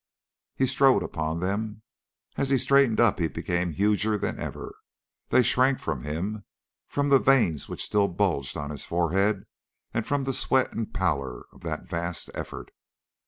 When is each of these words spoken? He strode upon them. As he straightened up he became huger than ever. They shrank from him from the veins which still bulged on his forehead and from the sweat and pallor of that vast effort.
He 0.55 0.65
strode 0.65 1.03
upon 1.03 1.41
them. 1.41 1.83
As 2.35 2.49
he 2.49 2.57
straightened 2.57 2.99
up 2.99 3.19
he 3.19 3.27
became 3.27 3.73
huger 3.73 4.17
than 4.17 4.39
ever. 4.39 4.73
They 5.29 5.43
shrank 5.43 5.79
from 5.79 6.01
him 6.01 6.43
from 6.87 7.09
the 7.09 7.19
veins 7.19 7.69
which 7.69 7.83
still 7.85 8.07
bulged 8.07 8.57
on 8.57 8.71
his 8.71 8.83
forehead 8.83 9.43
and 9.93 10.03
from 10.07 10.23
the 10.23 10.33
sweat 10.33 10.71
and 10.73 10.91
pallor 10.91 11.45
of 11.53 11.61
that 11.61 11.87
vast 11.87 12.31
effort. 12.33 12.71